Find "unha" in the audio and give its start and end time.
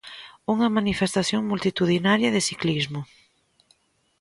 0.53-0.67